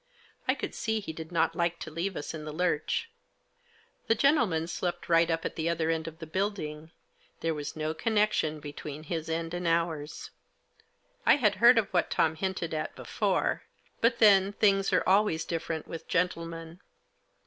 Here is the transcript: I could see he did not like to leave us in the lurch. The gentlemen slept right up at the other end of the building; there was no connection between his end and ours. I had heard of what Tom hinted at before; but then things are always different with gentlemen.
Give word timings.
I 0.47 0.55
could 0.55 0.73
see 0.73 0.99
he 0.99 1.13
did 1.13 1.31
not 1.31 1.53
like 1.55 1.77
to 1.81 1.91
leave 1.91 2.17
us 2.17 2.33
in 2.33 2.43
the 2.43 2.51
lurch. 2.51 3.11
The 4.07 4.15
gentlemen 4.15 4.65
slept 4.65 5.07
right 5.07 5.29
up 5.29 5.45
at 5.45 5.55
the 5.55 5.69
other 5.69 5.91
end 5.91 6.07
of 6.07 6.17
the 6.17 6.25
building; 6.25 6.89
there 7.41 7.53
was 7.53 7.75
no 7.75 7.93
connection 7.93 8.59
between 8.59 9.03
his 9.03 9.29
end 9.29 9.53
and 9.53 9.67
ours. 9.67 10.31
I 11.23 11.35
had 11.35 11.57
heard 11.61 11.77
of 11.77 11.87
what 11.91 12.09
Tom 12.09 12.33
hinted 12.33 12.73
at 12.73 12.95
before; 12.95 13.61
but 13.99 14.17
then 14.17 14.53
things 14.53 14.91
are 14.91 15.03
always 15.07 15.45
different 15.45 15.87
with 15.87 16.07
gentlemen. 16.07 16.79